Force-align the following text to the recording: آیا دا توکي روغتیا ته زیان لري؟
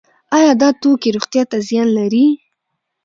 آیا 0.37 0.51
دا 0.61 0.69
توکي 0.81 1.09
روغتیا 1.15 1.43
ته 1.51 1.57
زیان 1.67 1.87
لري؟ 1.97 2.25